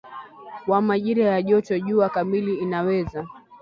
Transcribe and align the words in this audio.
wa 0.67 0.81
majira 0.81 1.25
ya 1.25 1.41
joto 1.41 1.79
jua 1.79 2.09
kamili 2.09 2.55
inaweza 2.55 3.27